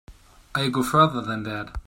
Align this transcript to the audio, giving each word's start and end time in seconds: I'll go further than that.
I'll 0.55 0.71
go 0.71 0.81
further 0.81 1.21
than 1.21 1.43
that. 1.43 1.77